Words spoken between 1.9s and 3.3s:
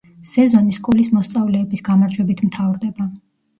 გამარჯვებით მთავრდება.